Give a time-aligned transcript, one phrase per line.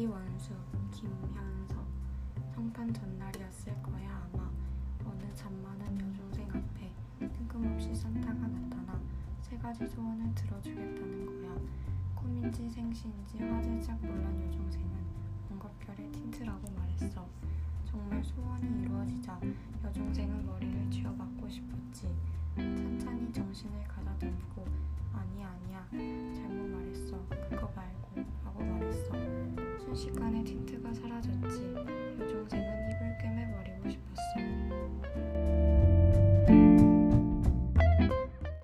[0.00, 0.54] 이원수,
[0.92, 1.76] 김현섭,
[2.54, 4.26] 성판 전날이었을 거야.
[4.32, 4.50] 아마
[5.04, 8.98] 어느 잠만한 여중생 앞에 뜬금없이 산타가 나타나
[9.42, 11.54] 세 가지 소원을 들어주겠다는 거야.
[12.14, 14.90] 꿈인지 생시인지 화들짝 놀란 여중생은
[15.50, 17.28] 뭔가 별의 틴트라고 말했어.
[17.84, 19.38] 정말 소원이 이루어지자
[29.94, 31.99] 순식간에 틴트가 사라졌지.